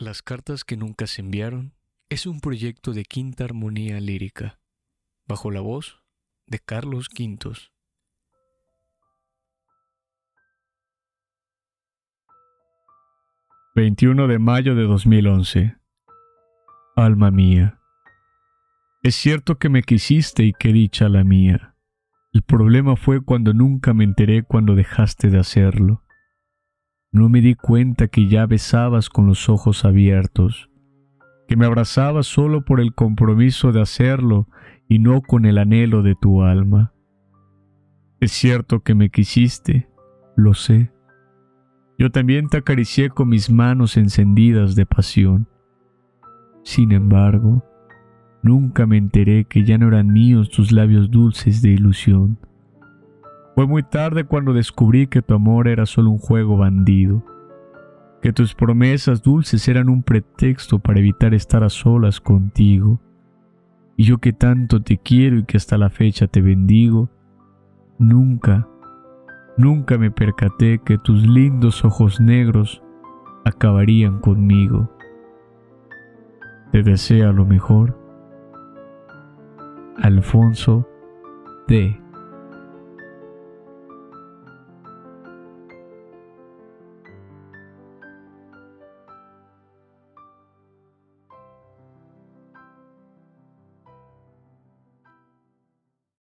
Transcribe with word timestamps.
Las 0.00 0.22
cartas 0.22 0.64
que 0.64 0.78
nunca 0.78 1.06
se 1.06 1.20
enviaron 1.20 1.74
es 2.08 2.24
un 2.24 2.40
proyecto 2.40 2.94
de 2.94 3.04
quinta 3.04 3.44
armonía 3.44 4.00
lírica, 4.00 4.58
bajo 5.28 5.50
la 5.50 5.60
voz 5.60 6.02
de 6.46 6.58
Carlos 6.58 7.10
Quintos. 7.10 7.70
...21 13.76 14.26
de 14.26 14.38
mayo 14.38 14.74
de 14.74 14.84
2011... 14.84 15.76
Alma 16.96 17.30
mía... 17.30 17.78
Es 19.02 19.14
cierto 19.16 19.58
que 19.58 19.68
me 19.68 19.82
quisiste 19.82 20.44
y 20.44 20.54
que 20.54 20.72
dicha 20.72 21.10
la 21.10 21.24
mía... 21.24 21.76
El 22.32 22.40
problema 22.40 22.96
fue 22.96 23.22
cuando 23.22 23.52
nunca 23.52 23.92
me 23.92 24.04
enteré 24.04 24.44
cuando 24.44 24.74
dejaste 24.74 25.28
de 25.28 25.38
hacerlo... 25.38 26.02
No 27.12 27.28
me 27.28 27.40
di 27.40 27.56
cuenta 27.56 28.06
que 28.06 28.28
ya 28.28 28.46
besabas 28.46 29.08
con 29.08 29.26
los 29.26 29.48
ojos 29.48 29.84
abiertos, 29.84 30.70
que 31.48 31.56
me 31.56 31.66
abrazabas 31.66 32.26
solo 32.26 32.64
por 32.64 32.80
el 32.80 32.94
compromiso 32.94 33.72
de 33.72 33.80
hacerlo 33.80 34.46
y 34.88 35.00
no 35.00 35.20
con 35.20 35.44
el 35.44 35.58
anhelo 35.58 36.02
de 36.02 36.14
tu 36.14 36.44
alma. 36.44 36.92
Es 38.20 38.30
cierto 38.30 38.80
que 38.80 38.94
me 38.94 39.10
quisiste, 39.10 39.88
lo 40.36 40.54
sé. 40.54 40.92
Yo 41.98 42.12
también 42.12 42.48
te 42.48 42.58
acaricié 42.58 43.10
con 43.10 43.28
mis 43.28 43.50
manos 43.50 43.96
encendidas 43.96 44.76
de 44.76 44.86
pasión. 44.86 45.48
Sin 46.62 46.92
embargo, 46.92 47.64
nunca 48.42 48.86
me 48.86 48.98
enteré 48.98 49.46
que 49.46 49.64
ya 49.64 49.78
no 49.78 49.88
eran 49.88 50.12
míos 50.12 50.48
tus 50.48 50.70
labios 50.70 51.10
dulces 51.10 51.60
de 51.60 51.70
ilusión 51.70 52.38
fue 53.54 53.66
muy 53.66 53.82
tarde 53.82 54.24
cuando 54.24 54.52
descubrí 54.52 55.06
que 55.06 55.22
tu 55.22 55.34
amor 55.34 55.68
era 55.68 55.84
solo 55.86 56.10
un 56.10 56.18
juego 56.18 56.56
bandido, 56.56 57.22
que 58.22 58.32
tus 58.32 58.54
promesas 58.54 59.22
dulces 59.22 59.66
eran 59.68 59.88
un 59.88 60.02
pretexto 60.02 60.78
para 60.78 61.00
evitar 61.00 61.34
estar 61.34 61.64
a 61.64 61.68
solas 61.68 62.20
contigo. 62.20 63.00
Y 63.96 64.04
yo 64.04 64.18
que 64.18 64.32
tanto 64.32 64.80
te 64.80 64.96
quiero 64.96 65.36
y 65.38 65.44
que 65.44 65.58
hasta 65.58 65.76
la 65.76 65.90
fecha 65.90 66.26
te 66.26 66.40
bendigo, 66.40 67.10
nunca, 67.98 68.66
nunca 69.58 69.98
me 69.98 70.10
percaté 70.10 70.78
que 70.78 70.96
tus 70.96 71.26
lindos 71.26 71.84
ojos 71.84 72.18
negros 72.18 72.82
acabarían 73.44 74.20
conmigo. 74.20 74.90
Te 76.72 76.82
desea 76.82 77.32
lo 77.32 77.44
mejor. 77.44 77.98
Alfonso 79.98 80.88
D. 81.68 82.00